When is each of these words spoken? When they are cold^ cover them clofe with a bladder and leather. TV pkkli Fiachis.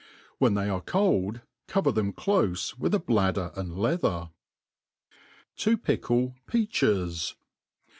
When 0.39 0.55
they 0.55 0.67
are 0.67 0.81
cold^ 0.81 1.43
cover 1.67 1.91
them 1.91 2.11
clofe 2.11 2.75
with 2.75 2.95
a 2.95 2.99
bladder 2.99 3.51
and 3.55 3.77
leather. 3.77 4.31
TV 5.55 5.75
pkkli 5.77 6.33
Fiachis. 6.49 7.35